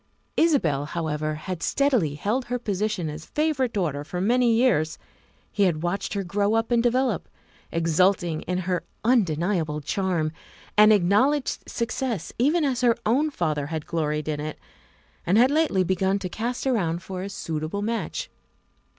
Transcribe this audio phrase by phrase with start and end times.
[0.35, 4.97] Isabel, however, had steadily held her position as favorite daughter for many years;
[5.51, 7.29] he had watched her grow up and develop,
[7.71, 10.31] exulting in her undeniable charm
[10.75, 14.57] and acknowledged success even as her own father had gloried in it,
[15.23, 18.27] and had lately begun to cast around for a suitable match.